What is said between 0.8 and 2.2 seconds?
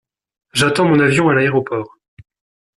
mon avion à l'aéroport.